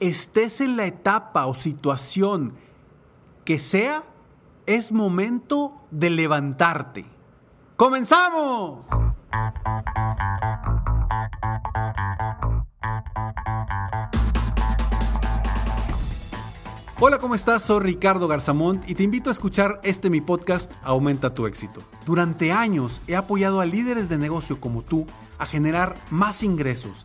Estés 0.00 0.60
en 0.60 0.76
la 0.76 0.86
etapa 0.86 1.46
o 1.46 1.54
situación 1.54 2.54
que 3.44 3.58
sea, 3.58 4.02
es 4.66 4.92
momento 4.92 5.86
de 5.90 6.10
levantarte. 6.10 7.06
¡Comenzamos! 7.76 8.84
Hola, 16.98 17.18
¿cómo 17.18 17.34
estás? 17.34 17.62
Soy 17.62 17.80
Ricardo 17.80 18.26
Garzamont 18.26 18.88
y 18.88 18.94
te 18.94 19.02
invito 19.02 19.28
a 19.28 19.32
escuchar 19.32 19.80
este 19.84 20.08
mi 20.08 20.22
podcast 20.22 20.72
Aumenta 20.82 21.34
tu 21.34 21.46
éxito. 21.46 21.82
Durante 22.06 22.52
años 22.52 23.02
he 23.06 23.14
apoyado 23.14 23.60
a 23.60 23.66
líderes 23.66 24.08
de 24.08 24.16
negocio 24.16 24.60
como 24.60 24.82
tú 24.82 25.06
a 25.38 25.44
generar 25.44 25.94
más 26.10 26.42
ingresos, 26.42 27.04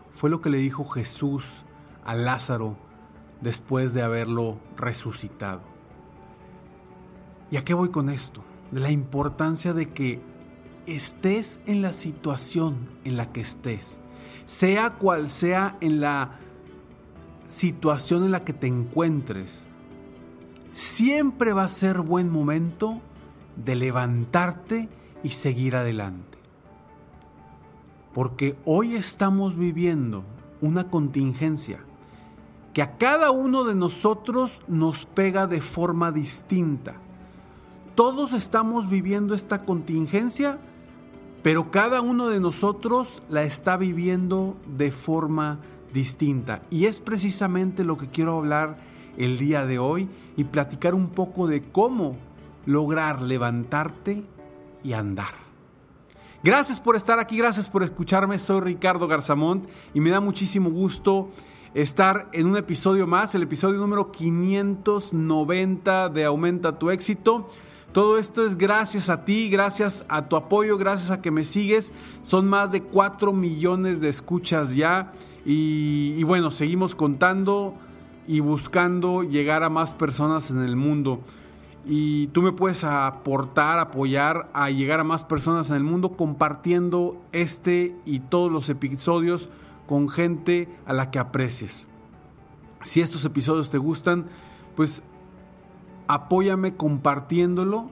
fue 0.15 0.29
lo 0.29 0.41
que 0.41 0.49
le 0.49 0.57
dijo 0.57 0.85
Jesús 0.85 1.65
a 2.03 2.15
Lázaro 2.15 2.77
después 3.41 3.93
de 3.93 4.03
haberlo 4.03 4.59
resucitado. 4.77 5.61
¿Y 7.49 7.57
a 7.57 7.63
qué 7.63 7.73
voy 7.73 7.89
con 7.89 8.09
esto? 8.09 8.43
De 8.71 8.79
la 8.79 8.91
importancia 8.91 9.73
de 9.73 9.89
que 9.89 10.21
estés 10.85 11.59
en 11.65 11.81
la 11.81 11.93
situación 11.93 12.89
en 13.03 13.17
la 13.17 13.31
que 13.31 13.41
estés, 13.41 13.99
sea 14.45 14.91
cual 14.91 15.29
sea 15.29 15.77
en 15.81 15.99
la 15.99 16.39
situación 17.47 18.23
en 18.23 18.31
la 18.31 18.43
que 18.43 18.53
te 18.53 18.67
encuentres, 18.67 19.67
siempre 20.71 21.53
va 21.53 21.63
a 21.63 21.69
ser 21.69 21.99
buen 21.99 22.29
momento 22.29 23.01
de 23.57 23.75
levantarte 23.75 24.89
y 25.23 25.29
seguir 25.29 25.75
adelante. 25.75 26.40
Porque 28.13 28.57
hoy 28.65 28.95
estamos 28.95 29.55
viviendo 29.57 30.23
una 30.59 30.89
contingencia 30.89 31.79
que 32.73 32.81
a 32.81 32.97
cada 32.97 33.31
uno 33.31 33.63
de 33.63 33.75
nosotros 33.75 34.61
nos 34.67 35.05
pega 35.05 35.47
de 35.47 35.61
forma 35.61 36.11
distinta. 36.11 36.95
Todos 37.95 38.33
estamos 38.33 38.89
viviendo 38.89 39.33
esta 39.33 39.63
contingencia, 39.63 40.57
pero 41.43 41.71
cada 41.71 42.01
uno 42.01 42.29
de 42.29 42.39
nosotros 42.39 43.21
la 43.29 43.43
está 43.43 43.75
viviendo 43.75 44.55
de 44.77 44.91
forma 44.91 45.59
distinta. 45.93 46.61
Y 46.69 46.85
es 46.85 46.99
precisamente 46.99 47.83
lo 47.83 47.97
que 47.97 48.07
quiero 48.07 48.37
hablar 48.37 48.77
el 49.17 49.37
día 49.37 49.65
de 49.65 49.79
hoy 49.79 50.07
y 50.37 50.45
platicar 50.45 50.95
un 50.95 51.09
poco 51.09 51.47
de 51.47 51.63
cómo 51.63 52.15
lograr 52.65 53.21
levantarte 53.21 54.23
y 54.83 54.93
andar. 54.93 55.50
Gracias 56.43 56.79
por 56.79 56.95
estar 56.95 57.19
aquí, 57.19 57.37
gracias 57.37 57.69
por 57.69 57.83
escucharme. 57.83 58.39
Soy 58.39 58.61
Ricardo 58.61 59.07
Garzamont 59.07 59.67
y 59.93 59.99
me 59.99 60.09
da 60.09 60.19
muchísimo 60.19 60.71
gusto 60.71 61.29
estar 61.75 62.29
en 62.33 62.47
un 62.47 62.57
episodio 62.57 63.05
más, 63.05 63.35
el 63.35 63.43
episodio 63.43 63.77
número 63.77 64.11
590 64.11 66.09
de 66.09 66.25
Aumenta 66.25 66.79
tu 66.79 66.89
éxito. 66.89 67.47
Todo 67.91 68.17
esto 68.17 68.43
es 68.43 68.57
gracias 68.57 69.11
a 69.11 69.23
ti, 69.23 69.51
gracias 69.51 70.03
a 70.09 70.23
tu 70.23 70.35
apoyo, 70.35 70.79
gracias 70.79 71.11
a 71.11 71.21
que 71.21 71.29
me 71.29 71.45
sigues. 71.45 71.93
Son 72.23 72.47
más 72.47 72.71
de 72.71 72.81
4 72.81 73.33
millones 73.33 74.01
de 74.01 74.09
escuchas 74.09 74.73
ya. 74.73 75.13
Y, 75.45 76.15
y, 76.17 76.23
bueno, 76.23 76.49
seguimos 76.49 76.95
contando 76.95 77.75
y 78.27 78.39
buscando 78.39 79.21
llegar 79.21 79.61
a 79.61 79.69
más 79.69 79.93
personas 79.93 80.49
en 80.49 80.63
el 80.63 80.75
mundo. 80.75 81.21
Y 81.85 82.27
tú 82.27 82.41
me 82.41 82.51
puedes 82.51 82.83
aportar, 82.83 83.79
apoyar 83.79 84.49
a 84.53 84.69
llegar 84.69 84.99
a 84.99 85.03
más 85.03 85.23
personas 85.23 85.69
en 85.69 85.77
el 85.77 85.83
mundo 85.83 86.11
compartiendo 86.11 87.19
este 87.31 87.95
y 88.05 88.19
todos 88.19 88.51
los 88.51 88.69
episodios 88.69 89.49
con 89.87 90.07
gente 90.07 90.69
a 90.85 90.93
la 90.93 91.09
que 91.09 91.19
aprecies. 91.19 91.87
Si 92.83 93.01
estos 93.01 93.25
episodios 93.25 93.71
te 93.71 93.77
gustan, 93.77 94.27
pues 94.75 95.03
apóyame 96.07 96.75
compartiéndolo 96.75 97.89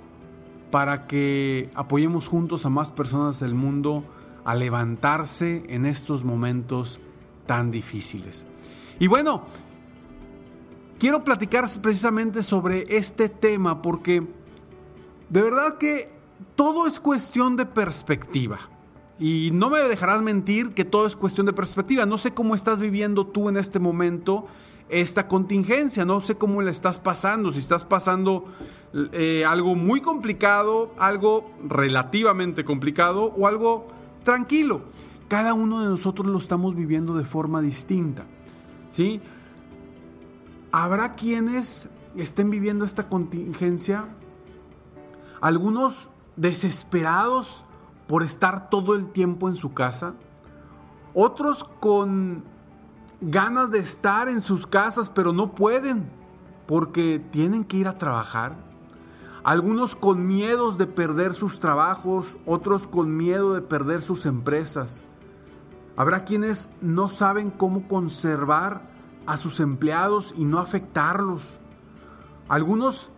para 0.72 1.08
que 1.08 1.72
apoyemos 1.74 2.28
juntos 2.28 2.66
a 2.66 2.70
más 2.70 2.92
personas 2.92 3.40
del 3.40 3.56
mundo 3.56 4.04
a 4.46 4.56
levantarse 4.56 5.64
en 5.68 5.86
estos 5.86 6.24
momentos 6.24 7.00
tan 7.46 7.72
difíciles. 7.72 8.46
Y 9.00 9.08
bueno, 9.08 9.44
quiero 11.00 11.24
platicar 11.24 11.66
precisamente 11.82 12.44
sobre 12.44 12.86
este 12.90 13.30
tema 13.30 13.82
porque 13.82 14.28
de 15.30 15.42
verdad 15.42 15.78
que 15.78 16.12
todo 16.56 16.86
es 16.86 17.00
cuestión 17.00 17.56
de 17.56 17.66
perspectiva. 17.66 18.60
Y 19.18 19.50
no 19.54 19.70
me 19.70 19.80
dejarás 19.80 20.22
mentir 20.22 20.74
que 20.74 20.86
todo 20.86 21.06
es 21.06 21.16
cuestión 21.16 21.46
de 21.46 21.54
perspectiva. 21.54 22.06
No 22.06 22.18
sé 22.18 22.34
cómo 22.34 22.56
estás 22.56 22.80
viviendo 22.80 23.28
tú 23.28 23.50
en 23.50 23.58
este 23.58 23.80
momento 23.80 24.48
esta 24.88 25.28
contingencia, 25.28 26.06
no 26.06 26.22
sé 26.22 26.36
cómo 26.36 26.62
le 26.62 26.72
estás 26.72 27.00
pasando, 27.00 27.52
si 27.52 27.60
estás 27.60 27.86
pasando 27.86 28.46
eh, 29.12 29.46
algo 29.46 29.76
muy 29.76 30.02
complicado, 30.02 30.94
algo 30.98 31.52
relativamente 31.68 32.64
complicado 32.64 33.34
o 33.38 33.46
algo 33.46 33.88
tranquilo. 34.24 34.82
Cada 35.28 35.54
uno 35.54 35.84
de 35.84 35.90
nosotros 35.90 36.28
lo 36.28 36.40
estamos 36.40 36.76
viviendo 36.76 37.14
de 37.14 37.26
forma 37.26 37.62
distinta. 37.62 38.26
¿sí? 38.90 39.22
Habrá 40.72 41.14
quienes 41.14 41.90
estén 42.16 42.52
viviendo 42.52 42.86
esta 42.86 43.10
contingencia, 43.10 44.06
algunos 45.42 46.10
desesperados 46.36 47.66
por 48.08 48.24
estar 48.24 48.70
todo 48.70 48.96
el 48.96 49.10
tiempo 49.10 49.50
en 49.50 49.56
su 49.56 49.74
casa, 49.74 50.14
otros 51.14 51.64
con 51.80 52.44
ganas 53.22 53.72
de 53.72 53.80
estar 53.80 54.30
en 54.30 54.42
sus 54.42 54.66
casas 54.66 55.10
pero 55.10 55.34
no 55.34 55.54
pueden 55.54 56.10
porque 56.68 57.20
tienen 57.20 57.64
que 57.64 57.78
ir 57.78 57.88
a 57.88 57.98
trabajar, 57.98 58.56
algunos 59.44 59.96
con 59.96 60.28
miedos 60.28 60.78
de 60.78 60.86
perder 60.86 61.34
sus 61.34 61.60
trabajos, 61.60 62.38
otros 62.46 62.86
con 62.86 63.18
miedo 63.18 63.56
de 63.56 63.62
perder 63.62 64.04
sus 64.04 64.28
empresas. 64.28 65.06
Habrá 65.96 66.26
quienes 66.26 66.70
no 66.80 67.10
saben 67.10 67.50
cómo 67.50 67.88
conservar 67.88 68.89
a 69.30 69.38
sus 69.38 69.60
empleados 69.60 70.34
y 70.36 70.44
no 70.44 70.58
afectarlos. 70.58 71.60
Algunos 72.48 73.12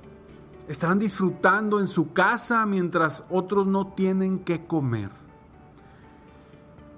estarán 0.68 1.00
disfrutando 1.00 1.80
en 1.80 1.88
su 1.88 2.12
casa 2.12 2.66
mientras 2.66 3.24
otros 3.30 3.66
no 3.66 3.88
tienen 3.88 4.40
que 4.40 4.66
comer. 4.66 5.10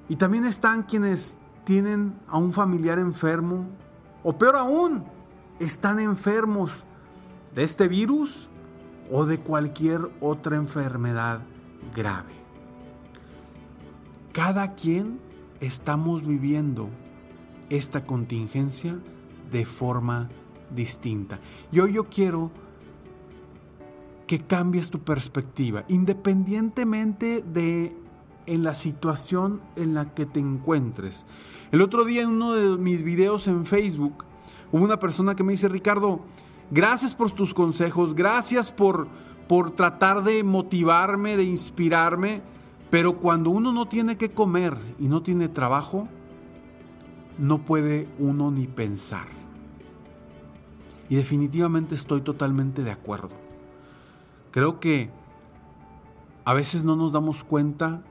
Y 0.09 0.15
también 0.15 0.45
están 0.45 0.81
quienes 0.81 1.37
tienen 1.63 2.19
a 2.27 2.39
un 2.39 2.53
familiar 2.53 2.97
enfermo, 2.97 3.67
o 4.23 4.35
peor 4.35 4.55
aún, 4.55 5.03
están 5.59 5.99
enfermos 5.99 6.83
de 7.53 7.63
este 7.63 7.87
virus 7.87 8.49
o 9.11 9.25
de 9.25 9.39
cualquier 9.39 10.01
otra 10.21 10.55
enfermedad 10.55 11.41
grave. 11.95 12.33
Cada 14.31 14.73
quien 14.73 15.19
estamos 15.59 16.25
viviendo 16.25 16.89
esta 17.69 18.05
contingencia 18.05 18.97
de 19.51 19.65
forma 19.65 20.29
distinta. 20.73 21.39
Y 21.71 21.79
hoy 21.79 21.93
yo 21.93 22.05
quiero 22.05 22.51
que 24.27 24.39
cambies 24.39 24.89
tu 24.89 24.99
perspectiva, 24.99 25.83
independientemente 25.87 27.41
de 27.41 27.95
en 28.45 28.63
la 28.63 28.73
situación 28.73 29.61
en 29.75 29.93
la 29.93 30.13
que 30.13 30.25
te 30.25 30.39
encuentres. 30.39 31.25
El 31.71 31.81
otro 31.81 32.03
día 32.05 32.23
en 32.23 32.29
uno 32.29 32.53
de 32.53 32.77
mis 32.77 33.03
videos 33.03 33.47
en 33.47 33.65
Facebook 33.65 34.25
hubo 34.71 34.83
una 34.83 34.99
persona 34.99 35.35
que 35.35 35.43
me 35.43 35.53
dice, 35.53 35.69
Ricardo, 35.69 36.21
gracias 36.71 37.15
por 37.15 37.31
tus 37.31 37.53
consejos, 37.53 38.15
gracias 38.15 38.71
por, 38.71 39.07
por 39.47 39.71
tratar 39.71 40.23
de 40.23 40.43
motivarme, 40.43 41.37
de 41.37 41.43
inspirarme, 41.43 42.41
pero 42.89 43.17
cuando 43.17 43.49
uno 43.49 43.71
no 43.71 43.87
tiene 43.87 44.17
que 44.17 44.31
comer 44.31 44.77
y 44.99 45.07
no 45.07 45.23
tiene 45.23 45.47
trabajo, 45.47 46.07
no 47.37 47.65
puede 47.65 48.07
uno 48.19 48.51
ni 48.51 48.67
pensar. 48.67 49.27
Y 51.09 51.15
definitivamente 51.15 51.95
estoy 51.95 52.21
totalmente 52.21 52.83
de 52.83 52.91
acuerdo. 52.91 53.31
Creo 54.51 54.79
que 54.79 55.09
a 56.45 56.53
veces 56.53 56.83
no 56.83 56.95
nos 56.95 57.13
damos 57.13 57.43
cuenta 57.43 58.01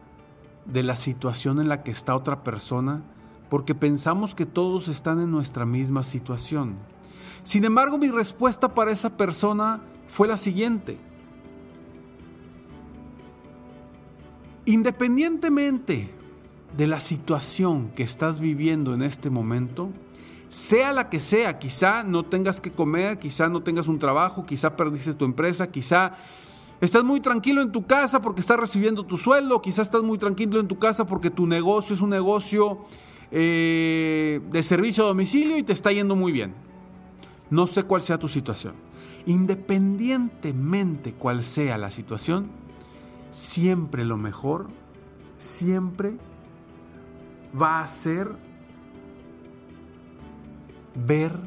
de 0.64 0.82
la 0.82 0.96
situación 0.96 1.60
en 1.60 1.69
la 1.69 1.82
que 1.82 1.90
está 1.90 2.14
otra 2.14 2.44
persona 2.44 3.02
porque 3.48 3.74
pensamos 3.74 4.34
que 4.34 4.46
todos 4.46 4.88
están 4.88 5.20
en 5.20 5.30
nuestra 5.30 5.66
misma 5.66 6.04
situación. 6.04 6.76
Sin 7.42 7.64
embargo, 7.64 7.98
mi 7.98 8.08
respuesta 8.08 8.72
para 8.72 8.92
esa 8.92 9.16
persona 9.16 9.82
fue 10.08 10.28
la 10.28 10.36
siguiente. 10.36 10.98
Independientemente 14.64 16.14
de 16.76 16.86
la 16.86 17.00
situación 17.00 17.90
que 17.94 18.02
estás 18.02 18.40
viviendo 18.40 18.94
en 18.94 19.02
este 19.02 19.30
momento, 19.30 19.90
sea 20.48 20.92
la 20.92 21.08
que 21.08 21.20
sea, 21.20 21.58
quizá 21.58 22.04
no 22.04 22.24
tengas 22.24 22.60
que 22.60 22.70
comer, 22.70 23.19
quizá 23.19 23.48
no 23.48 23.62
tengas 23.62 23.88
un 23.88 23.98
trabajo, 23.98 24.44
quizá 24.44 24.76
perdiste 24.76 25.14
tu 25.14 25.24
empresa, 25.24 25.70
quizá 25.70 26.12
estás 26.80 27.04
muy 27.04 27.20
tranquilo 27.20 27.62
en 27.62 27.72
tu 27.72 27.86
casa 27.86 28.20
porque 28.20 28.40
estás 28.40 28.58
recibiendo 28.58 29.04
tu 29.06 29.16
sueldo, 29.16 29.62
quizá 29.62 29.82
estás 29.82 30.02
muy 30.02 30.19
tranquilo 30.19 30.60
en 30.60 30.69
tu 30.69 30.78
casa 30.78 31.06
porque 31.06 31.30
tu 31.30 31.46
negocio 31.46 31.94
es 31.94 32.02
un 32.02 32.10
negocio 32.10 32.84
eh, 33.30 34.40
de 34.50 34.62
servicio 34.62 35.04
a 35.04 35.08
domicilio 35.08 35.56
y 35.56 35.62
te 35.62 35.72
está 35.72 35.90
yendo 35.90 36.16
muy 36.16 36.32
bien. 36.32 36.54
No 37.48 37.66
sé 37.66 37.84
cuál 37.84 38.02
sea 38.02 38.19
tu 38.19 38.28
situación. 38.28 38.74
Independientemente 39.24 41.14
cuál 41.14 41.44
sea 41.44 41.78
la 41.78 41.90
situación, 41.90 42.50
siempre 43.30 44.04
lo 44.04 44.19
mejor, 44.19 44.69
siempre 45.38 46.16
va 47.60 47.81
a 47.81 47.87
ser 47.87 48.37
ver 50.94 51.38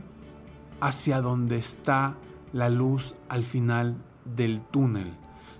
hacia 0.80 1.22
dónde 1.22 1.58
está 1.58 2.16
la 2.54 2.70
luz 2.70 3.16
al 3.30 3.44
final 3.44 3.98
del 4.24 4.62
túnel, 4.62 5.14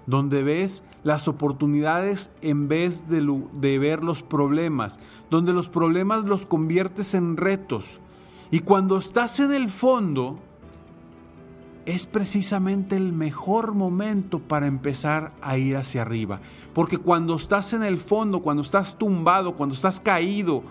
donde 0.06 0.44
ves 0.44 0.84
las 1.04 1.28
oportunidades 1.28 2.32
en 2.42 2.68
vez 2.68 3.08
de, 3.10 3.22
de, 3.54 3.80
ver 3.80 4.04
los 4.04 4.24
problemas, 4.24 5.00
donde 5.30 5.54
los 5.54 5.70
problemas 5.70 6.26
los 6.26 6.46
conviertes 6.46 7.14
en 7.14 7.38
retos. 7.38 8.00
Y 8.52 8.60
cuando 8.60 8.98
estás 8.98 9.40
en 9.40 9.52
el 9.52 9.70
fondo, 9.70 10.40
es 11.86 12.08
precisamente 12.08 12.96
el 12.96 13.14
mejor 13.14 13.74
momento 13.74 14.40
para 14.40 14.66
empezar 14.66 15.34
a 15.42 15.58
ir 15.58 15.78
hacia 15.78 16.02
arriba. 16.02 16.40
Porque 16.74 16.98
cuando 16.98 17.36
estás 17.36 17.74
en 17.74 17.84
el 17.84 18.00
fondo, 18.00 18.42
cuando 18.42 18.64
estás 18.64 18.98
tumbado, 18.98 19.56
cuando 19.56 19.76
estás 19.76 20.00
caído, 20.00 20.64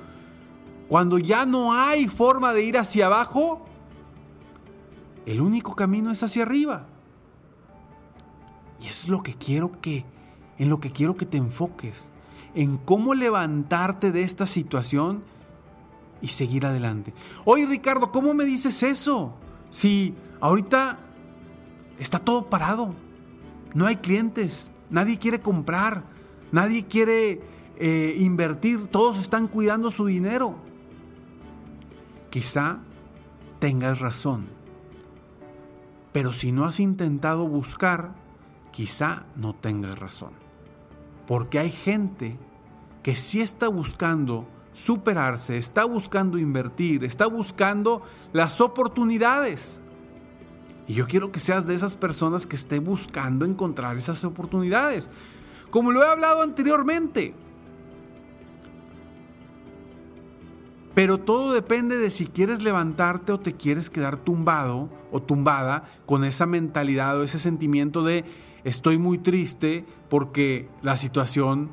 cuando 0.89 1.19
ya 1.19 1.47
no 1.47 1.73
hay 1.73 2.09
forma 2.09 2.53
de 2.53 2.65
ir 2.65 2.79
hacia 2.79 3.07
abajo, 3.07 3.65
el 5.25 5.41
único 5.41 5.77
camino 5.77 6.11
es 6.11 6.23
hacia 6.23 6.43
arriba. 6.43 6.87
Y 8.81 8.87
es 8.89 9.09
lo 9.09 9.23
que 9.23 9.35
quiero 9.35 9.81
que, 9.81 10.05
en 10.59 10.69
lo 10.69 10.81
que 10.81 10.91
quiero 10.91 11.17
que 11.17 11.27
te 11.27 11.37
enfoques, 11.37 12.11
en 12.55 12.77
cómo 12.77 13.15
levantarte 13.15 14.11
de 14.11 14.23
esta 14.23 14.47
situación 14.47 15.23
y 16.21 16.29
seguir 16.29 16.67
adelante. 16.67 17.15
Oye 17.45 17.67
Ricardo, 17.67 18.11
¿cómo 18.11 18.35
me 18.35 18.45
dices 18.45 18.83
eso? 18.83 19.35
Si 19.71 20.15
ahorita 20.41 20.99
está 21.99 22.19
todo 22.19 22.49
parado, 22.51 22.95
no 23.75 23.87
hay 23.87 23.97
clientes, 23.97 24.71
nadie 24.91 25.19
quiere 25.19 25.41
comprar, 25.41 26.05
nadie 26.53 26.87
quiere 26.87 27.41
eh, 27.77 28.17
invertir, 28.19 28.87
todos 28.87 29.19
están 29.19 29.49
cuidando 29.49 29.91
su 29.91 30.07
dinero. 30.07 30.57
Quizá 32.31 32.79
tengas 33.59 34.01
razón, 34.01 34.47
pero 36.13 36.33
si 36.33 36.53
no 36.53 36.65
has 36.65 36.81
intentado 36.81 37.47
buscar, 37.49 38.15
quizá 38.71 39.25
no 39.37 39.55
tengas 39.55 39.99
razón. 39.99 40.33
Porque 41.27 41.59
hay 41.59 41.71
gente 41.71 42.39
que 43.03 43.17
sí 43.17 43.41
está 43.41 43.69
buscando 43.69 44.49
superarse, 44.73 45.57
está 45.57 45.85
buscando 45.85 46.39
invertir, 46.39 47.05
está 47.05 47.27
buscando 47.27 48.03
las 48.33 48.61
oportunidades. 48.61 49.81
Y 50.87 50.95
yo 50.95 51.07
quiero 51.07 51.33
que 51.33 51.41
seas 51.41 51.67
de 51.67 51.75
esas 51.75 51.97
personas 51.97 52.47
que 52.47 52.57
esté 52.57 52.79
buscando 52.79 53.45
encontrar 53.45 53.97
esas 53.97 54.25
oportunidades. 54.25 55.11
Como 55.71 55.93
lo 55.93 56.03
he 56.03 56.07
hablado 56.07 56.43
anteriormente. 56.43 57.35
Pero 60.95 61.19
todo 61.19 61.53
depende 61.53 61.99
de 61.99 62.11
si 62.11 62.27
quieres 62.27 62.63
levantarte 62.63 63.33
o 63.33 63.41
te 63.41 63.55
quieres 63.55 63.91
quedar 63.91 64.17
tumbado 64.17 64.89
o 65.11 65.21
tumbada 65.21 65.85
con 66.07 66.23
esa 66.23 66.47
mentalidad 66.47 67.19
o 67.19 67.25
ese 67.25 67.41
sentimiento 67.41 68.05
de 68.05 68.25
estoy 68.63 68.99
muy 68.99 69.19
triste 69.19 69.85
porque 70.09 70.69
la 70.83 70.97
situación 70.97 71.71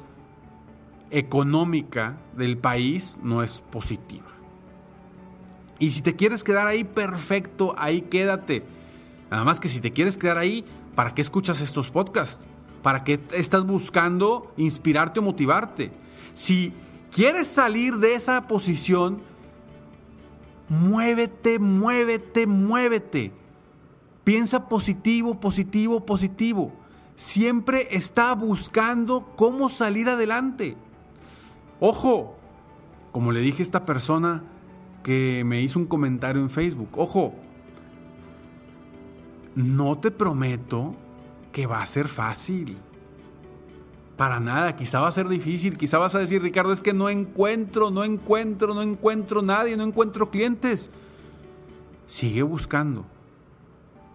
económica 1.11 2.17
del 2.35 2.57
país 2.57 3.19
no 3.21 3.43
es 3.43 3.61
positiva. 3.61 4.27
Y 5.77 5.91
si 5.91 6.01
te 6.01 6.15
quieres 6.15 6.43
quedar 6.43 6.67
ahí, 6.67 6.83
perfecto, 6.83 7.75
ahí 7.77 8.01
quédate. 8.01 8.63
Nada 9.31 9.43
más 9.43 9.59
que 9.59 9.69
si 9.69 9.79
te 9.79 9.91
quieres 9.91 10.17
quedar 10.17 10.37
ahí, 10.37 10.65
¿para 10.93 11.15
qué 11.15 11.21
escuchas 11.21 11.61
estos 11.61 11.89
podcasts? 11.89 12.45
¿Para 12.83 13.03
qué 13.03 13.19
estás 13.33 13.65
buscando 13.65 14.53
inspirarte 14.57 15.19
o 15.19 15.23
motivarte? 15.23 15.91
Si 16.35 16.73
quieres 17.11 17.47
salir 17.47 17.95
de 17.97 18.13
esa 18.13 18.45
posición, 18.45 19.21
muévete, 20.69 21.57
muévete, 21.57 22.45
muévete. 22.45 23.31
Piensa 24.23 24.69
positivo, 24.69 25.39
positivo, 25.39 26.05
positivo 26.05 26.73
siempre 27.21 27.87
está 27.91 28.33
buscando 28.33 29.33
cómo 29.35 29.69
salir 29.69 30.09
adelante. 30.09 30.75
Ojo, 31.79 32.35
como 33.11 33.31
le 33.31 33.41
dije 33.41 33.61
a 33.61 33.63
esta 33.63 33.85
persona 33.85 34.41
que 35.03 35.43
me 35.45 35.61
hizo 35.61 35.77
un 35.77 35.85
comentario 35.85 36.41
en 36.41 36.49
Facebook, 36.49 36.89
ojo, 36.95 37.35
no 39.55 39.97
te 39.97 40.11
prometo 40.11 40.95
que 41.51 41.67
va 41.67 41.81
a 41.81 41.85
ser 41.85 42.07
fácil. 42.07 42.77
Para 44.17 44.39
nada, 44.39 44.75
quizá 44.75 44.99
va 44.99 45.07
a 45.07 45.11
ser 45.11 45.27
difícil, 45.27 45.73
quizá 45.73 45.97
vas 45.97 46.15
a 46.15 46.19
decir, 46.19 46.41
Ricardo, 46.41 46.73
es 46.73 46.81
que 46.81 46.93
no 46.93 47.09
encuentro, 47.09 47.89
no 47.89 48.03
encuentro, 48.03 48.73
no 48.73 48.81
encuentro 48.81 49.41
nadie, 49.41 49.75
no 49.77 49.83
encuentro 49.83 50.29
clientes. 50.29 50.91
Sigue 52.05 52.43
buscando, 52.43 53.05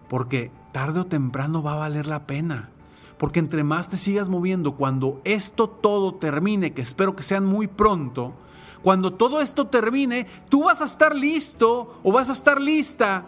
porque 0.07 0.51
tarde 0.71 1.01
o 1.01 1.05
temprano 1.05 1.61
va 1.61 1.73
a 1.73 1.77
valer 1.77 2.05
la 2.05 2.25
pena. 2.25 2.69
Porque 3.17 3.39
entre 3.39 3.63
más 3.63 3.89
te 3.89 3.97
sigas 3.97 4.29
moviendo, 4.29 4.75
cuando 4.75 5.21
esto 5.23 5.67
todo 5.67 6.13
termine, 6.15 6.73
que 6.73 6.83
espero 6.83 7.15
que 7.15 7.23
sean 7.23 7.45
muy 7.45 7.65
pronto, 7.65 8.35
cuando 8.83 9.13
todo 9.13 9.41
esto 9.41 9.67
termine, 9.67 10.27
tú 10.49 10.65
vas 10.65 10.81
a 10.81 10.85
estar 10.85 11.15
listo 11.15 11.99
o 12.03 12.11
vas 12.11 12.29
a 12.29 12.33
estar 12.33 12.61
lista 12.61 13.25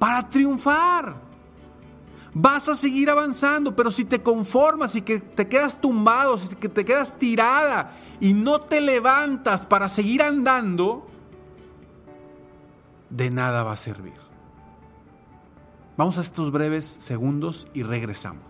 para 0.00 0.26
triunfar. 0.30 1.14
Vas 2.32 2.68
a 2.70 2.74
seguir 2.74 3.10
avanzando, 3.10 3.76
pero 3.76 3.92
si 3.92 4.06
te 4.06 4.22
conformas 4.22 4.96
y 4.96 5.02
que 5.02 5.20
te 5.20 5.46
quedas 5.46 5.78
tumbado, 5.78 6.38
si 6.38 6.56
que 6.56 6.70
te 6.70 6.86
quedas 6.86 7.18
tirada 7.18 7.92
y 8.18 8.32
no 8.32 8.60
te 8.60 8.80
levantas 8.80 9.66
para 9.66 9.90
seguir 9.90 10.22
andando, 10.22 11.06
de 13.10 13.30
nada 13.30 13.62
va 13.62 13.72
a 13.72 13.76
servir. 13.76 14.14
Vamos 15.98 16.16
a 16.16 16.22
estos 16.22 16.50
breves 16.50 16.86
segundos 16.86 17.68
y 17.74 17.82
regresamos. 17.82 18.49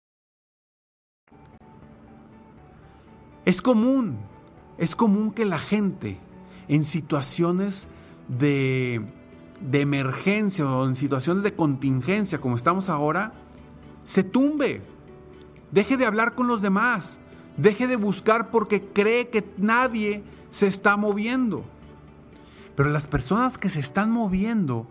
Es 3.45 3.61
común, 3.61 4.19
es 4.77 4.95
común 4.95 5.31
que 5.31 5.45
la 5.45 5.59
gente 5.59 6.19
en 6.67 6.83
situaciones 6.83 7.87
de, 8.27 9.01
de 9.59 9.81
emergencia 9.81 10.69
o 10.69 10.85
en 10.85 10.95
situaciones 10.95 11.43
de 11.43 11.53
contingencia 11.55 12.39
como 12.39 12.55
estamos 12.55 12.89
ahora, 12.89 13.33
se 14.03 14.23
tumbe, 14.23 14.81
deje 15.71 15.97
de 15.97 16.05
hablar 16.05 16.35
con 16.35 16.47
los 16.47 16.61
demás, 16.61 17.19
deje 17.57 17.87
de 17.87 17.95
buscar 17.95 18.49
porque 18.49 18.81
cree 18.81 19.29
que 19.29 19.43
nadie 19.57 20.23
se 20.49 20.67
está 20.67 20.97
moviendo. 20.97 21.65
Pero 22.75 22.89
las 22.89 23.07
personas 23.07 23.57
que 23.57 23.69
se 23.69 23.79
están 23.79 24.11
moviendo 24.11 24.87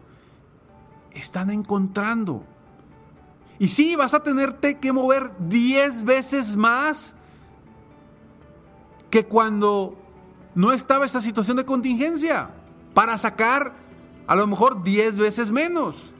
están 1.12 1.50
encontrando. 1.50 2.44
Y 3.58 3.68
sí, 3.68 3.96
vas 3.96 4.14
a 4.14 4.22
tenerte 4.22 4.78
que 4.78 4.92
mover 4.92 5.32
10 5.48 6.04
veces 6.04 6.56
más 6.56 7.16
que 9.10 9.26
cuando 9.26 9.96
no 10.54 10.72
estaba 10.72 11.04
esa 11.04 11.20
situación 11.20 11.56
de 11.56 11.64
contingencia 11.64 12.50
para 12.94 13.18
sacar 13.18 13.74
a 14.26 14.36
lo 14.36 14.46
mejor 14.46 14.82
10 14.82 15.16
veces 15.16 15.52
menos. 15.52 16.12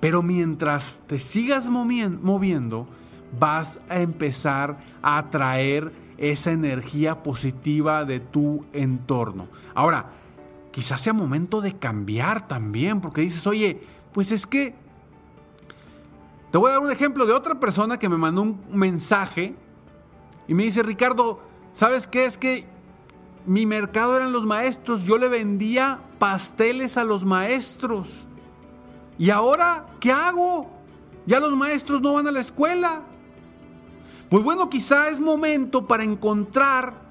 Pero 0.00 0.22
mientras 0.22 1.00
te 1.06 1.18
sigas 1.18 1.70
moviendo, 1.70 2.86
vas 3.38 3.80
a 3.88 4.00
empezar 4.00 4.78
a 5.02 5.18
atraer 5.18 5.92
esa 6.18 6.52
energía 6.52 7.22
positiva 7.22 8.04
de 8.04 8.20
tu 8.20 8.64
entorno. 8.72 9.48
Ahora, 9.74 10.12
quizás 10.72 11.00
sea 11.00 11.12
momento 11.12 11.60
de 11.60 11.76
cambiar 11.76 12.48
también, 12.48 13.00
porque 13.00 13.22
dices, 13.22 13.46
oye, 13.46 13.80
pues 14.12 14.32
es 14.32 14.46
que... 14.46 14.74
Te 16.50 16.58
voy 16.58 16.70
a 16.70 16.74
dar 16.74 16.82
un 16.82 16.90
ejemplo 16.90 17.26
de 17.26 17.32
otra 17.32 17.60
persona 17.60 17.98
que 17.98 18.08
me 18.08 18.16
mandó 18.16 18.42
un 18.42 18.60
mensaje 18.72 19.56
y 20.48 20.54
me 20.54 20.64
dice, 20.64 20.82
Ricardo, 20.82 21.40
¿sabes 21.72 22.06
qué? 22.06 22.24
Es 22.24 22.38
que 22.38 22.66
mi 23.46 23.66
mercado 23.66 24.16
eran 24.16 24.32
los 24.32 24.44
maestros, 24.44 25.04
yo 25.04 25.18
le 25.18 25.28
vendía 25.28 26.00
pasteles 26.18 26.96
a 26.96 27.04
los 27.04 27.24
maestros. 27.24 28.26
¿Y 29.18 29.30
ahora 29.30 29.86
qué 30.00 30.12
hago? 30.12 30.70
Ya 31.26 31.40
los 31.40 31.56
maestros 31.56 32.00
no 32.00 32.14
van 32.14 32.26
a 32.28 32.32
la 32.32 32.40
escuela. 32.40 33.02
Pues 34.28 34.42
bueno, 34.42 34.68
quizá 34.68 35.08
es 35.08 35.20
momento 35.20 35.86
para 35.86 36.02
encontrar 36.02 37.06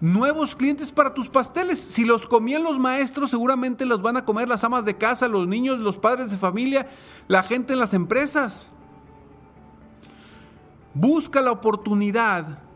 nuevos 0.00 0.56
clientes 0.56 0.92
para 0.92 1.12
tus 1.12 1.28
pasteles. 1.28 1.78
Si 1.78 2.04
los 2.04 2.26
comían 2.26 2.62
los 2.62 2.78
maestros, 2.78 3.30
seguramente 3.30 3.84
los 3.84 4.00
van 4.00 4.16
a 4.16 4.24
comer 4.24 4.48
las 4.48 4.64
amas 4.64 4.84
de 4.84 4.96
casa, 4.96 5.28
los 5.28 5.46
niños, 5.46 5.78
los 5.78 5.98
padres 5.98 6.30
de 6.30 6.38
familia, 6.38 6.88
la 7.28 7.42
gente 7.42 7.72
en 7.72 7.80
las 7.80 7.94
empresas. 7.94 8.70
Busca 10.94 11.40
la 11.40 11.52
oportunidad 11.52 12.69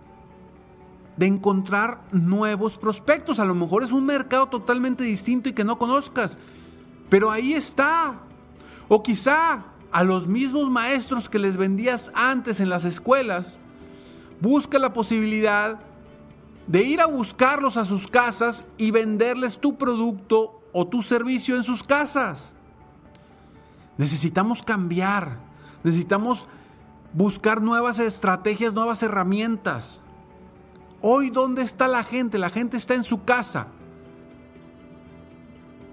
de 1.16 1.26
encontrar 1.26 2.02
nuevos 2.12 2.78
prospectos. 2.78 3.38
A 3.38 3.44
lo 3.44 3.54
mejor 3.54 3.84
es 3.84 3.92
un 3.92 4.06
mercado 4.06 4.46
totalmente 4.46 5.04
distinto 5.04 5.48
y 5.48 5.52
que 5.52 5.64
no 5.64 5.78
conozcas, 5.78 6.38
pero 7.08 7.30
ahí 7.30 7.54
está. 7.54 8.20
O 8.88 9.02
quizá 9.02 9.64
a 9.92 10.04
los 10.04 10.26
mismos 10.26 10.70
maestros 10.70 11.28
que 11.28 11.38
les 11.38 11.56
vendías 11.56 12.10
antes 12.14 12.60
en 12.60 12.68
las 12.68 12.84
escuelas, 12.84 13.58
busca 14.40 14.78
la 14.78 14.92
posibilidad 14.92 15.80
de 16.66 16.82
ir 16.82 17.00
a 17.00 17.06
buscarlos 17.06 17.76
a 17.76 17.84
sus 17.84 18.08
casas 18.08 18.66
y 18.78 18.90
venderles 18.90 19.58
tu 19.58 19.76
producto 19.76 20.60
o 20.72 20.86
tu 20.86 21.02
servicio 21.02 21.56
en 21.56 21.62
sus 21.62 21.82
casas. 21.82 22.54
Necesitamos 23.96 24.62
cambiar, 24.62 25.38
necesitamos 25.84 26.48
buscar 27.12 27.62
nuevas 27.62 28.00
estrategias, 28.00 28.74
nuevas 28.74 29.02
herramientas. 29.02 30.02
Hoy, 31.06 31.28
¿dónde 31.28 31.60
está 31.60 31.86
la 31.86 32.02
gente? 32.02 32.38
La 32.38 32.48
gente 32.48 32.78
está 32.78 32.94
en 32.94 33.02
su 33.02 33.24
casa. 33.24 33.66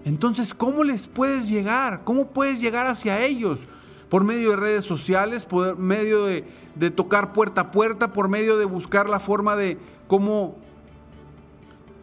Entonces, 0.06 0.54
¿cómo 0.54 0.86
les 0.86 1.10
puedes 1.10 1.50
llegar? 1.50 2.06
¿Cómo 2.06 2.28
puedes 2.28 2.62
llegar 2.62 2.88
hacia 2.88 3.20
ellos? 3.20 3.68
Por 4.10 4.24
medio 4.24 4.52
de 4.52 4.56
redes 4.56 4.86
sociales, 4.86 5.46
por 5.46 5.78
medio 5.78 6.28
de, 6.28 6.46
tocar 6.92 7.34
puerta 7.34 7.60
a 7.60 7.72
puerta, 7.72 8.14
por 8.14 8.30
medio 8.30 8.58
de 8.58 8.64
buscar 8.64 9.10
la 9.10 9.20
forma 9.20 9.58
de 9.58 9.78
cómo 10.08 10.56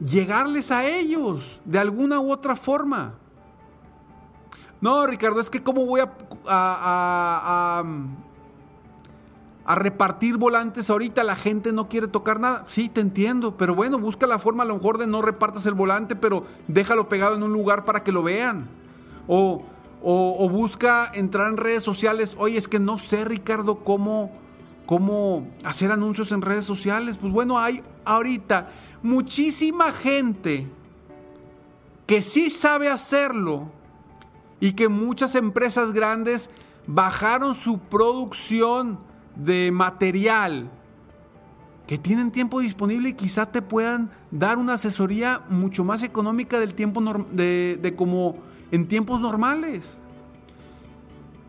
llegarles 0.00 0.70
a 0.70 0.86
ellos 0.86 1.62
de 1.64 1.78
alguna 1.78 2.20
u 2.20 2.30
otra 2.30 2.56
forma. 2.56 3.14
No, 4.82 5.06
Ricardo, 5.06 5.40
es 5.40 5.48
que 5.48 5.62
cómo 5.62 5.86
voy 5.86 6.02
a 6.46 7.82
repartir 9.75 10.37
volantes 10.37 10.90
ahorita, 10.90 11.22
la 11.25 11.37
gente 11.37 11.72
no 11.72 11.88
quiere 11.88 12.08
tocar 12.08 12.40
nada. 12.40 12.64
Sí, 12.66 12.88
te 12.88 13.00
entiendo, 13.00 13.56
pero 13.56 13.75
bueno, 13.75 13.98
busca 13.98 14.26
la 14.26 14.38
forma 14.38 14.62
a 14.62 14.66
lo 14.66 14.76
mejor 14.76 14.98
de 14.98 15.06
no 15.06 15.22
repartas 15.22 15.66
el 15.66 15.75
volante, 15.75 16.16
pero 16.16 16.44
déjalo 16.66 17.08
pegado 17.08 17.37
en 17.37 17.42
un 17.42 17.52
lugar 17.52 17.84
para 17.84 18.02
que 18.02 18.12
lo 18.12 18.22
vean. 18.22 18.68
O, 19.26 19.64
o, 20.02 20.48
busca 20.48 21.10
entrar 21.12 21.50
en 21.50 21.56
redes 21.56 21.84
sociales. 21.84 22.37
Oye, 22.38 22.56
es 22.56 22.68
que 22.68 22.78
no 22.78 22.98
sé, 22.98 23.25
Ricardo, 23.25 23.84
cómo, 23.84 24.32
cómo 24.87 25.48
hacer 25.64 25.92
anuncios 25.92 26.32
en 26.32 26.40
redes 26.40 26.64
sociales. 26.64 27.18
Pues 27.18 27.32
bueno, 27.32 27.58
hay 27.58 27.82
ahorita 28.04 28.70
muchísima 29.02 29.92
gente 29.92 30.66
que 32.06 32.22
sí 32.22 32.48
sabe 32.48 32.88
hacerlo, 32.88 33.70
y 34.60 34.72
que 34.72 34.88
muchas 34.88 35.34
empresas 35.34 35.92
grandes 35.92 36.50
bajaron 36.87 37.54
su 37.54 37.78
producción 37.78 38.98
de 39.38 39.71
material 39.73 40.71
que 41.87 41.97
tienen 41.97 42.30
tiempo 42.30 42.61
disponible 42.61 43.09
y 43.09 43.14
quizá 43.14 43.47
te 43.47 43.62
puedan 43.62 44.11
dar 44.30 44.59
una 44.59 44.75
asesoría 44.75 45.42
mucho 45.49 45.85
más 45.85 46.02
económica 46.02 46.61
del 46.61 46.75
tiempo 46.75 47.00
de, 47.30 47.78
de 47.80 47.97
como 47.97 48.37
en 48.71 48.87
tiempos 48.87 49.23
normales. 49.23 49.99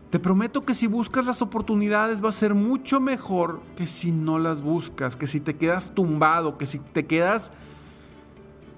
Te 0.08 0.18
prometo 0.18 0.62
que 0.62 0.74
si 0.74 0.86
buscas 0.86 1.26
las 1.26 1.42
oportunidades 1.42 2.24
va 2.24 2.30
a 2.30 2.32
ser 2.32 2.54
mucho 2.54 3.00
mejor 3.00 3.60
que 3.76 3.86
si 3.86 4.12
no 4.12 4.38
las 4.38 4.62
buscas, 4.62 5.14
que 5.14 5.26
si 5.26 5.40
te 5.40 5.56
quedas 5.56 5.94
tumbado, 5.94 6.56
que 6.56 6.66
si 6.66 6.78
te 6.78 7.06
quedas 7.06 7.52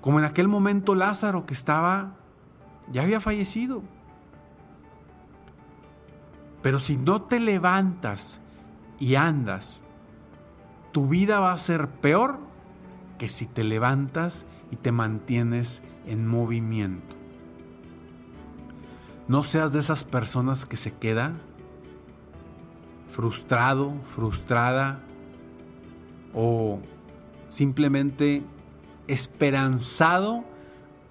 como 0.03 0.19
en 0.19 0.25
aquel 0.25 0.49
momento 0.49 0.97
Lázaro 0.97 1.47
que 1.47 1.55
estaba, 1.55 2.17
ya 2.91 3.03
había 3.03 3.21
fallecido. 3.21 3.83
Pero 6.61 6.81
si 6.81 6.97
no 6.97 7.23
te 7.23 7.41
levantas 7.41 8.42
y 9.03 9.17
andas, 9.17 9.83
tu 10.93 11.09
vida 11.09 11.41
va 11.41 11.53
a 11.53 11.59
ser 11.59 11.89
peor 11.89 12.39
que 13.19 13.29
si 13.29 13.47
te 13.47 13.65
levantas 13.65 14.47
y 14.71 14.77
te 14.77 14.93
mantienes 14.93 15.83
en 16.07 16.29
movimiento. 16.29 17.17
No 19.27 19.43
seas 19.43 19.73
de 19.73 19.81
esas 19.81 20.05
personas 20.05 20.67
que 20.67 20.77
se 20.77 20.93
queda 20.93 21.33
frustrado, 23.09 23.93
frustrada 24.05 25.01
o 26.33 26.79
simplemente 27.49 28.45
esperanzado 29.09 30.45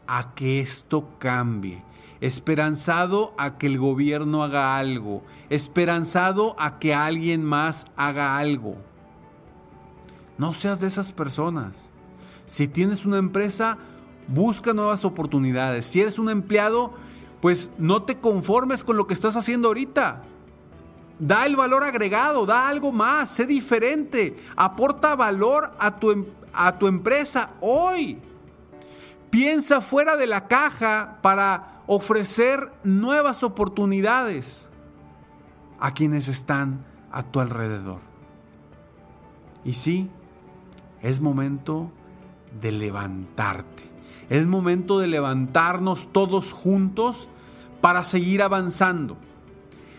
a 0.08 0.34
que 0.34 0.62
esto 0.62 1.10
cambie, 1.20 1.84
esperanzado 2.22 3.34
a 3.38 3.58
que 3.58 3.66
el 3.66 3.80
gobierno 3.80 4.44
haga 4.44 4.78
algo, 4.78 5.24
esperanzado 5.50 6.56
a 6.60 6.80
que 6.80 6.94
alguien 6.94 7.44
más 7.44 7.86
haga 7.98 8.38
algo. 8.38 8.78
No 10.38 10.54
seas 10.54 10.80
de 10.80 10.88
esas 10.88 11.12
personas. 11.12 11.92
Si 12.46 12.68
tienes 12.68 13.06
una 13.06 13.18
empresa, 13.18 13.78
busca 14.28 14.74
nuevas 14.74 15.04
oportunidades. 15.04 15.86
Si 15.86 16.00
eres 16.00 16.20
un 16.20 16.30
empleado, 16.30 16.94
pues 17.42 17.72
no 17.78 18.04
te 18.04 18.20
conformes 18.20 18.84
con 18.84 18.98
lo 18.98 19.08
que 19.08 19.14
estás 19.14 19.36
haciendo 19.36 19.70
ahorita. 19.70 20.24
Da 21.20 21.46
el 21.46 21.56
valor 21.56 21.84
agregado, 21.84 22.46
da 22.46 22.68
algo 22.68 22.92
más, 22.92 23.30
sé 23.30 23.46
diferente, 23.46 24.36
aporta 24.56 25.16
valor 25.16 25.74
a 25.78 25.98
tu, 25.98 26.12
em, 26.12 26.26
a 26.54 26.78
tu 26.78 26.88
empresa 26.88 27.52
hoy. 27.62 28.20
Piensa 29.30 29.82
fuera 29.82 30.18
de 30.18 30.28
la 30.28 30.48
caja 30.48 31.20
para 31.22 31.81
ofrecer 31.88 32.72
nuevas 32.84 33.44
oportunidades 33.44 34.68
a 35.80 35.94
quienes 35.94 36.28
están 36.28 36.86
a 37.12 37.24
tu 37.24 37.40
alrededor. 37.40 38.00
Y 39.64 39.74
sí, 39.74 40.10
es 41.02 41.22
momento 41.22 41.92
de 42.62 42.72
levantarte. 42.72 43.84
Es 44.30 44.48
momento 44.48 45.00
de 45.00 45.08
levantarnos 45.08 46.12
todos 46.12 46.54
juntos 46.54 47.28
para 47.82 48.04
seguir 48.04 48.42
avanzando. 48.42 49.18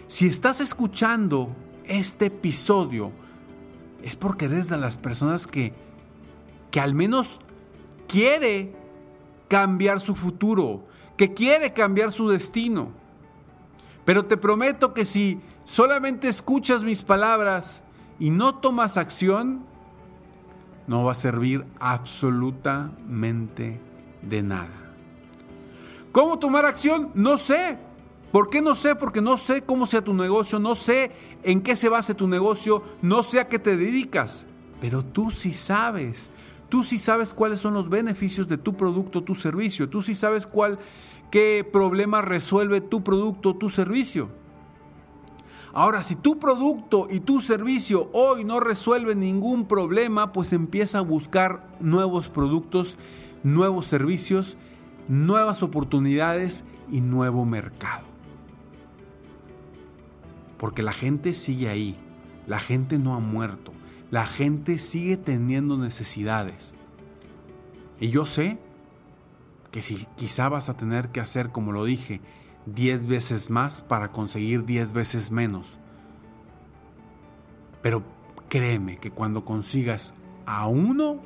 Si 0.06 0.26
estás 0.26 0.60
escuchando 0.60 1.54
este 1.84 2.26
episodio, 2.26 3.12
es 4.02 4.16
porque 4.16 4.46
eres 4.46 4.68
de 4.68 4.76
las 4.76 4.96
personas 4.96 5.46
que, 5.46 5.74
que 6.70 6.80
al 6.80 6.94
menos 6.94 7.40
quiere 8.08 8.74
cambiar 9.48 10.00
su 10.00 10.14
futuro, 10.14 10.86
que 11.16 11.34
quiere 11.34 11.72
cambiar 11.72 12.12
su 12.12 12.28
destino. 12.28 12.90
Pero 14.04 14.24
te 14.24 14.36
prometo 14.36 14.94
que 14.94 15.04
si 15.04 15.40
solamente 15.64 16.28
escuchas 16.28 16.84
mis 16.84 17.02
palabras 17.02 17.84
y 18.18 18.30
no 18.30 18.56
tomas 18.56 18.96
acción, 18.96 19.64
no 20.86 21.04
va 21.04 21.12
a 21.12 21.16
servir 21.16 21.64
absolutamente 21.78 23.80
de 24.22 24.42
nada. 24.42 24.94
¿Cómo 26.10 26.38
tomar 26.38 26.66
acción? 26.66 27.10
No 27.14 27.38
sé. 27.38 27.78
¿Por 28.32 28.50
qué 28.50 28.60
no 28.60 28.74
sé? 28.74 28.94
Porque 28.94 29.20
no 29.20 29.38
sé 29.38 29.62
cómo 29.62 29.86
sea 29.86 30.02
tu 30.02 30.14
negocio, 30.14 30.58
no 30.58 30.74
sé 30.74 31.12
en 31.42 31.62
qué 31.62 31.76
se 31.76 31.88
base 31.88 32.14
tu 32.14 32.28
negocio, 32.28 32.82
no 33.02 33.22
sé 33.22 33.40
a 33.40 33.48
qué 33.48 33.58
te 33.58 33.76
dedicas. 33.76 34.46
Pero 34.80 35.04
tú 35.04 35.30
sí 35.30 35.52
sabes. 35.52 36.30
Tú 36.72 36.84
sí 36.84 36.96
sabes 36.96 37.34
cuáles 37.34 37.58
son 37.58 37.74
los 37.74 37.90
beneficios 37.90 38.48
de 38.48 38.56
tu 38.56 38.78
producto, 38.78 39.22
tu 39.22 39.34
servicio. 39.34 39.90
Tú 39.90 40.00
sí 40.00 40.14
sabes 40.14 40.46
cuál, 40.46 40.78
qué 41.30 41.68
problema 41.70 42.22
resuelve 42.22 42.80
tu 42.80 43.04
producto, 43.04 43.54
tu 43.54 43.68
servicio. 43.68 44.30
Ahora, 45.74 46.02
si 46.02 46.16
tu 46.16 46.38
producto 46.38 47.08
y 47.10 47.20
tu 47.20 47.42
servicio 47.42 48.08
hoy 48.14 48.44
no 48.44 48.58
resuelven 48.58 49.20
ningún 49.20 49.66
problema, 49.66 50.32
pues 50.32 50.54
empieza 50.54 50.96
a 50.96 51.02
buscar 51.02 51.68
nuevos 51.78 52.30
productos, 52.30 52.96
nuevos 53.42 53.84
servicios, 53.84 54.56
nuevas 55.08 55.62
oportunidades 55.62 56.64
y 56.90 57.02
nuevo 57.02 57.44
mercado. 57.44 58.06
Porque 60.56 60.82
la 60.82 60.94
gente 60.94 61.34
sigue 61.34 61.68
ahí, 61.68 61.98
la 62.46 62.60
gente 62.60 62.96
no 62.96 63.14
ha 63.14 63.18
muerto, 63.18 63.72
la 64.12 64.26
gente 64.26 64.78
sigue 64.78 65.16
teniendo 65.16 65.78
necesidades. 65.78 66.74
Y 67.98 68.10
yo 68.10 68.26
sé 68.26 68.58
que 69.70 69.80
si 69.80 70.06
quizá 70.16 70.50
vas 70.50 70.68
a 70.68 70.76
tener 70.76 71.08
que 71.08 71.20
hacer, 71.20 71.48
como 71.48 71.72
lo 71.72 71.86
dije, 71.86 72.20
10 72.66 73.06
veces 73.06 73.48
más 73.48 73.80
para 73.80 74.12
conseguir 74.12 74.66
10 74.66 74.92
veces 74.92 75.30
menos. 75.30 75.78
Pero 77.80 78.02
créeme 78.50 78.98
que 78.98 79.10
cuando 79.10 79.46
consigas 79.46 80.12
a 80.44 80.66
uno, 80.66 81.20